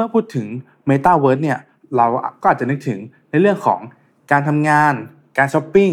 [0.00, 0.46] มื่อพูดถึง
[0.88, 1.58] Metaverse เนี่ย
[1.96, 2.06] เรา
[2.42, 2.98] ก็อาจจะนึกถึง
[3.30, 3.80] ในเรื่องของ
[4.30, 4.94] การทำงาน
[5.38, 5.90] การช้อปปิ้ง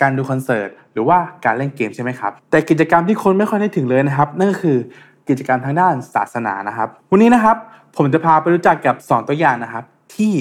[0.00, 4.78] การดูคอนเสิร์ต หรือว่าการเล่นเกมใช่ไหมครับ แต่กิจกรรมที่คนไม่ค่อยนึกถึงเลยนะครับ นั่นก็คือ
[5.28, 7.56] กิจกรรมทางด้านศาสนานะครับ วันนี้นะครับ
[7.96, 10.32] ผมจะพาไปรู้จักกับ 2 ตัวอย่างนะครับ ที่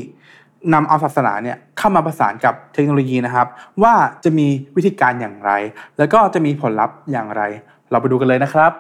[0.74, 3.48] นำเอาศาสนาเนี่ยเข้ามาประสานกับเทคโนโลยีนะครับ
[3.84, 5.52] ว่าจะมีวิธีการอย่างไร
[5.98, 7.42] แล้วก็จะมีผลลัพธ์อย่างไร
[7.92, 8.72] เราไปดูกันเลยนะครับ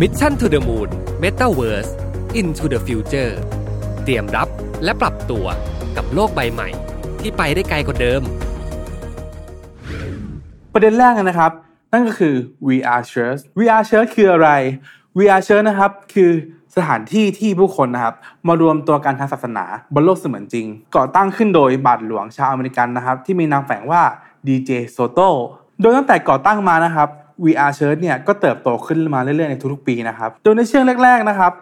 [0.00, 0.88] Mission to the Moon
[1.22, 2.07] Metaverse
[2.40, 3.32] into the future
[4.04, 4.48] เตรียมรับ
[4.84, 5.46] และปรับตัว
[5.96, 6.68] กับโลกใบใหม่
[7.20, 8.22] ที่ไปได้ไกลกว่าเดิม
[10.72, 11.52] ประเด็นแรกนะครับ
[11.92, 12.34] นั่นก็คือ
[12.66, 14.50] VR Church VR Church คืออะไร
[15.18, 16.30] VR Church นะครับ คือ
[16.76, 18.14] สถานที่ที่ผู้คนนะครับ
[18.48, 19.64] มารวมตัวกันทางศาสนา
[19.94, 24.02] บนโลกเสมือนจริง ก่อตั้งขึ้นโดยบาทหลวงชาวอเมริกันนะครับ ที่มีนามแฝงว่า
[24.46, 25.28] DJ Soto
[25.80, 27.08] โดยตั้งแต่ก่อตั้งมานะครับ
[27.44, 31.52] VR Church เนี่ยก็เติบโตขึ้นมาเรื่อยๆในทุกๆปีนะครับ โดยในเช่วงแรก ๆนะครับ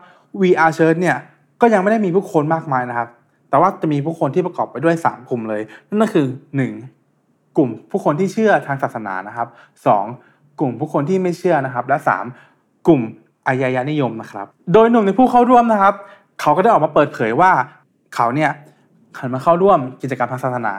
[0.43, 1.17] VR Church เนี่ย
[1.61, 3.09] ก็ยังไม่ได้มีผู้คนมากมายนะครับ
[3.51, 6.27] แต่ว่าจะมีผู้คนที่ประกอบไปด้วย 3 กลุ่มเลย นั่นก็คือ
[6.91, 7.57] 1.
[7.57, 9.49] กลุ่มผู้คนที่เชื่อทางศาสนานะครับ
[10.05, 10.61] 2.
[10.61, 11.97] กลุ่มผู้คนที่ไม่เชื่อนะครับ และ
[12.43, 12.87] 3.
[12.87, 13.01] กลุ่ม
[13.47, 15.95] อายายานิยมนะครับ โดยหนุ่มในผู้เข้าร่วมนะครับ
[16.41, 17.53] เขาก็ได้ออกมาเปิดเผยว่า
[18.15, 18.51] เขาเนี่ย
[19.19, 20.75] หันมาเข้าร่วมกิจกรรมทางศาสนา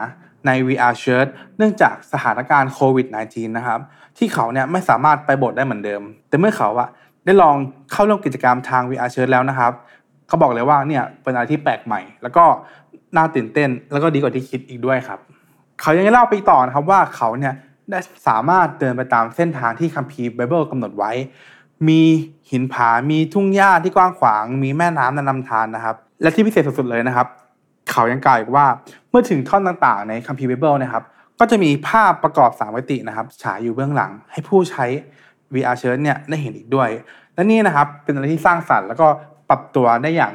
[0.46, 3.80] ใน VR Church เนื่องจากสถานการณ์โควิด -19 นะครับ
[4.18, 6.90] ที่เขาเนี่ยไม่สามารถไปโบสถ์ได้เหมือนเดิม แต่เมื่อเขาอะ
[7.28, 7.56] ได้ลอง
[7.92, 9.72] เข้าร่วมกิจกรรมทาง VR Church แล้วนะครับ
[10.28, 12.44] เขาบอกเลยว่าเนี่ยเป็นอะไรที่แปลกใหม่ แล้วก็
[13.16, 15.20] น่าตื่นเต้น แล้วก็ดีกว่าที่คิดอีกด้วยครับ
[15.82, 17.54] เขายังเล่าไปต่อนะครับว่าเขาเนี่ย
[17.90, 21.12] ได้สามารถเดินไปตามเส้นทางที่คัมภีร์ไบเบิลกำหนดไว้
[21.88, 22.02] มี
[22.52, 27.28] หินผา มีทุ่งหญ้าที่กว้างขวาง มีแม่น้ำนำทานนะครับ และที่พิเศษสุดๆเลยนะครับ
[27.92, 28.66] เขายังกล่าวอีกว่า
[29.10, 31.04] เมื่อถึงท่อนต่างๆ ในคัมภีร์ไบเบิลนะครับ
[31.40, 34.86] ก็จะมีภาพประกอบสามมิตินะครับ ฉายอยู่เบื้องหลังให้ผู้ใช้
[35.54, 36.90] VR Church เนี่ยได้เห็นอีกด้วย
[37.36, 39.08] และนี่นะครับเป็นอะไรที่สร้างสรรค์แล้วก็
[39.50, 40.34] ปรับตัวได้อย่าง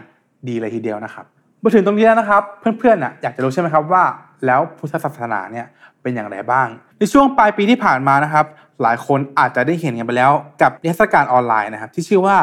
[0.49, 1.25] ดีเลยทีเดียวนะครับ
[1.63, 2.43] มาถึงตรงนี้แล้วนะครับ
[2.79, 4.05] เพื่อนๆนะอยากจะรู้ใช่ไหมครับว่า
[4.47, 5.67] แล้วพุทธศาสนาเนี่ย
[6.03, 6.67] เป็นอย่างไรบ้าง
[6.99, 8.47] ในช่วงปลายปีที่ผ่านมานะครับ
[8.83, 10.33] หลายคนอาจจะได้เห็นกันไปแล้ว
[10.63, 12.37] กับนิทรรศการออนไลน์นะครับ ที่ชื่อว่า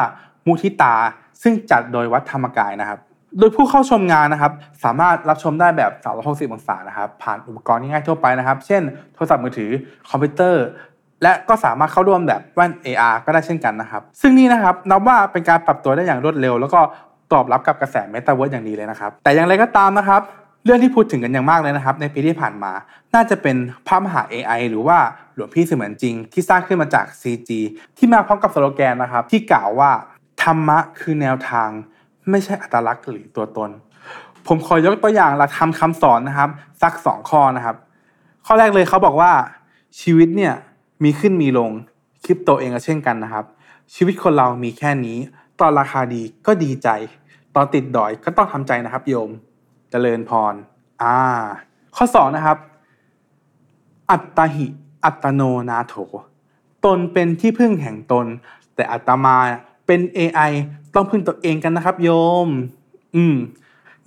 [0.46, 0.94] มุทิตา
[1.42, 2.98] ซึ่งจัดโดยวัดธรรมกายนะครับ
[3.38, 4.52] โดยผู้เข้าชมงานนะครับ
[4.84, 8.82] สามารถรับชมได้แบบ 360 องศานะครับ ผ่านอุปกรณ์ง่ายๆทั่วไปนะครับ เช่น
[9.14, 9.70] โทรศัพท์มือถือ
[10.10, 10.64] คอมพิวเตอร์
[11.22, 16.80] และก็สามารถเข้าร่วมแบบแว่น AR ก็ได้เช่นกันนะครับ ซึ่งนี่นะครับนับว่าเป็นการปรับตัวได้อย่างรวดเร็ว แล้วก็
[17.32, 20.20] ตอบรับกับกระแสเมตาเวิร์สอย่างดีเลยนะครับ แต่อย่างไรก็ตามนะครับ
[20.64, 22.72] เรื่องที่พูดถึงกันอย่างมากเลยนะครับ ในปีที่ผ่านมา
[23.14, 24.98] น่าจะเป็นพระมหา AI หรือว่า
[25.34, 27.50] หลวงพี่เสมือนจริง ที่สร้างขึ้นมาจาก CG
[27.96, 29.90] ที่มาพร้อมกับสโลแกนนะครับ ที่กล่าวว่า
[30.42, 31.68] ธรรมะคือแนวทาง
[32.30, 33.70] ไม่ใช่อัตลักษณ์หรือตัวตน
[34.46, 36.50] ผมขอยกตัวอย่างหลักธรรมคำสอนนะครับ
[36.82, 37.76] สักสองข้อนะครับ
[38.46, 39.32] ข้อแรกเลยเขาบอกว่า
[40.00, 40.54] ชีวิตเนี่ย
[41.04, 41.70] มีขึ้นมีลง
[42.24, 43.44] คริปโตเองก็เช่นกันนะครับ
[43.94, 45.18] ชีวิตคนเรามีแค่นี้
[45.60, 46.88] ตอนราคาดีก็ดีใจ
[47.54, 49.30] ตอนติดดอยก็ต้องทำใจนะครับโยม
[49.90, 50.54] เจริญพร
[51.02, 51.14] อ่า
[51.96, 52.58] ข้อสองนะครับ
[54.10, 54.66] อัตตหิ
[55.04, 55.94] อัตโนนาโถ
[56.84, 58.26] ตนเป็นที่พึ่งแห่งตน
[58.74, 59.36] แต่อัตมา
[59.86, 60.52] เป็น AI
[60.94, 62.10] ต้องพึ่งตัวเองกันนะครับ โย
[62.46, 62.48] ม
[63.16, 63.36] อืม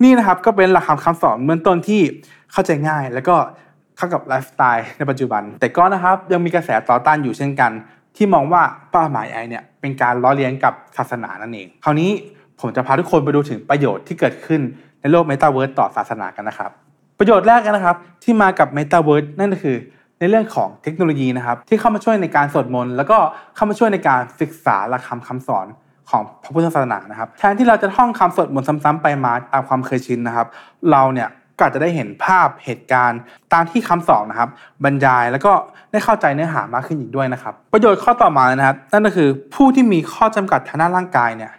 [0.02, 2.02] นี่นะครับก็เป็นหลักคำคำสอนเบื้องต้นที่
[2.52, 3.36] เข้าใจง่าย แล้วก็
[3.96, 7.72] เข้ากับไลฟ์สไตล์ในปัจจุบัน แต่ก็นะครับยังมีกระแสต่อต้านอยู่เช่นกัน
[8.16, 8.62] ที่มองว่า
[8.92, 12.10] เป้าหมายไอเนี่ยเป็นการล้อเลียนกับศาสนานั่นเอง คราวนี้
[12.60, 14.60] ผมจะพาทุกคนไปดูถึงประโยชน์ที่เกิดขึ้น
[15.00, 16.70] ในโลกเมตาเวิร์สต่อศาสนากันนะครับ
[17.18, 19.76] ประโยชน์แรกนะครับ ที่มากับเมตาเวิร์สนั่นก็คือ
[20.18, 23.18] ในเรื่องของเทคโนโลยีนะครับ ที่เข้ามาช่วยในการสวดมนต์แล้วก็
[23.54, 25.66] เข้ามาช่วยในการศึกษาหลักคำคำสอน
[26.10, 30.46] ของพระพุทธศาสนานะครับแทนที่เราจะท่องคำสวดมนต์ซ้ำๆไปมาตามความเคยชินนะครับ
[30.90, 33.20] เราเนี่ย ก็อาจจะได้เห็นภาพเหตุการณ์
[33.52, 34.50] ตามที่คำสอนนะครับ
[34.84, 35.52] บรรยายแล้วก็
[35.92, 41.52] ได้เข้าใจเนื้อหามากขึ้นอีกด้วยนะครับ ประโยชน์ข้อต่อมานะครับ นั่นก็คือผู้ที่มีข้อจำกัดทางด้านร่างกายเนี่ย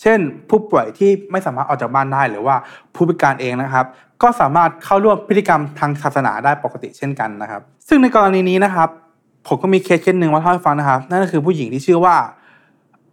[0.00, 0.18] เช่น
[0.48, 2.56] ผู้ป่วยที่ไม่สามารถออกจากบ้านได้หรือว่า
[2.94, 3.86] ผู้พิการเองนะครับ
[4.22, 8.88] ก็สามารถเข้าร่วมพิธีกรรมทางศาสนาได้ปกติเช่นกันนะครับ ซึ่งในกรณีนี้นะครับ
[9.46, 12.16] ผมก็มี case case หนึ่งมาเล่าให้ฟังนะครับ นั่นก็คือผู้หญิงที่ชื่อว่า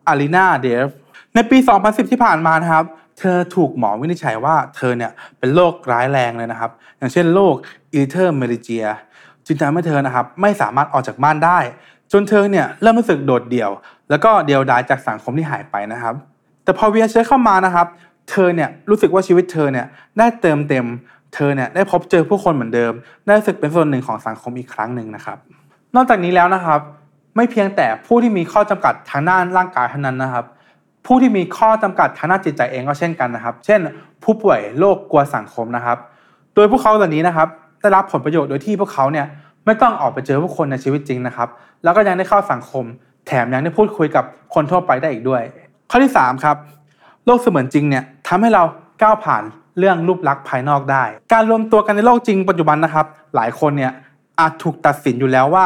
[0.08, 0.88] อารีนาเดฟ
[1.34, 2.86] ในปี 2010 ที่ผ่านมานะครับ
[3.20, 7.54] เธอถูกหมอวินิจฉัยว่าเธอเนี่ยเป็นโรคร้ายแรงเลยนะครับ อย่างเช่นโรค
[7.94, 8.86] อิเทอร์เมริเจีย
[9.46, 11.60] จึงทำให้เธอนะครับไม่สามารถออกจากบ้านได้
[12.12, 13.72] จนเธอเนี่ยเริ่มรู้สึกโดดเดี่ยว
[14.10, 16.14] แล้วก็เดียวดายจากสังคมที่หายไปนะครับ
[16.64, 17.88] แต่พอเวียเชื้อเข้ามานะครับ
[18.30, 19.86] เธอเนี่ยรู้สึกว่าชีวิตเธอเนี่ย
[20.18, 20.86] ได้เติมเต็ม
[21.34, 22.94] เธอเนี่ยได้พบเจอผู้คนเหมือนเดิม
[23.26, 25.38] ได้รู้สึกเป็นส่วนหนึ่งของสังคมอีกครั้งหนึ่งนะครับ
[25.96, 26.80] นอกจากนี้แล้วนะครับ
[27.36, 30.46] ไม่เพียงแต่ผู้ที่มีข้อจำกัดทางด้านร่างกายเท่านั้นนะครับ
[31.08, 33.80] ผู้ที่มีข้อจำกัดทางด้านจิตใจเองก็เช่นกันนะครับ เช่น
[34.24, 35.98] ผู้ป่วยโรคกลัวสังคมนะครับ
[36.56, 37.48] โดยพวกเขาเหล่านี้นะครับ
[37.82, 39.26] ได้รับผลประโยชน์โดยที่พวกเขาเนี่ย
[39.66, 41.48] ไม่ต้องออกไปเจอผู้คนในชีวิตจริงนะครับ
[41.84, 42.86] แล้วก็ยังได้เข้าสังคม
[43.28, 44.24] แถมยังได้พูดคุยกับ
[44.54, 45.42] คนทั่วไปได้อีกด้วย
[45.90, 46.56] ข้อที่3ครับ
[47.26, 48.64] โลกเสมือนจริงเนี่ยทำให้เรา
[49.02, 49.44] ก้าวผ่าน
[49.80, 53.06] เรื่องรูปลักษณ์ภายนอกได้ การรวมตัวกันในโลกจริงปัจจุบันนะครับ
[53.36, 53.92] หลายคนเนี่ย
[54.40, 55.66] อาจถูกตัดสินอยู่แล้วว่า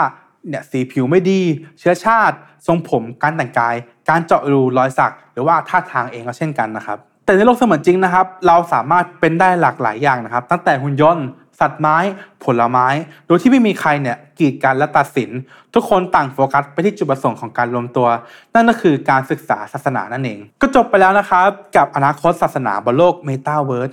[0.49, 1.41] เนี่ยสีผิวไม่ดี
[1.79, 2.35] เชื้อชาติ
[2.67, 3.75] ทรงผมการแต่งกาย
[4.09, 11.25] การเจาะรูรอยสัก หรือว่าท่าทางเองก็เช่นกันนะครับ แต่ในโลกเสมือนจริงนะครับ เราสามารถเป็นได้หลากหลายอย่างนะครับ ตั้งแต่หุ่นยนต์
[11.59, 11.97] สัตว์ไม้
[12.43, 12.88] ผลไม้
[13.27, 15.29] โดยที่ไม่มีใครเนี่ยกีดกันและตัดสิน
[15.73, 18.07] ทุกคนต่างโฟกัสไปที่จุดประสงค์ของการรวมตัว
[18.53, 21.47] นั่นก็คือการศึกษาศาสนานั่นเอง ก็จบไปแล้วนะครับ
[21.77, 23.91] กับอนาคตศาสนาบนโลกเมตาเวิร์ส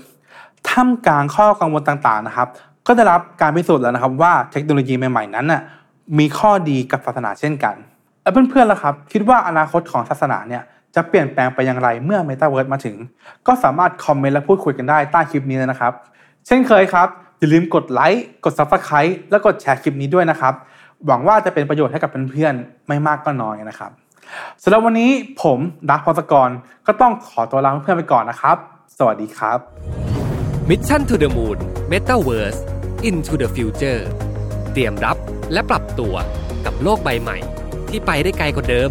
[0.68, 2.48] ท่ามกลางข้อกังวลต่างๆนะครับ
[2.86, 5.62] ก็ได้รับการพิสูจน์แล้วนะครับว่าเทคโนโลยีใหม่ๆนั้นน่ะ
[6.19, 7.75] มีข้อดีกับศาสนาเช่นกัน
[8.22, 10.62] แล้วเพื่อนๆล่ะครับ คิดว่าอนาคตของศาสนาเนี่ย
[10.94, 12.96] จะเปลี่ยนแปลงไปอย่างไรเมื่อเมตาเวิร์สมาถึง
[13.46, 15.93] ก็สามารถคอมเมนต์และพูดคุยกันได้ใต้คลิปนี้เลยนะครับ
[16.46, 17.08] เช่นเคยครับ
[17.38, 20.55] อย่าลืมกดไลค์กด Subscribe และกดแชร์คลิปนี้ด้วยนะครับ
[21.06, 23.90] หวังว่าจะเป็นประโยชน์ให้กับเพื่อนๆไม่มากก็น้อยนะครับ
[24.62, 25.10] สำหรับวันนี้
[25.43, 25.58] ผม
[25.90, 26.49] ดักพศกร
[26.87, 28.56] ก็ต้องขอตัวลาเพื่อนๆไปก่อนนะครับ
[28.99, 29.58] สวัสดีครับ
[30.69, 31.58] Mission to the Moon
[31.90, 32.60] Metaverse
[33.08, 34.00] into the future
[34.72, 36.14] เตรียมรับ และปรับตัว
[36.64, 37.38] กับโลกใบใหม่
[37.90, 38.90] ที่ไปได้ไกลกว่าเดิม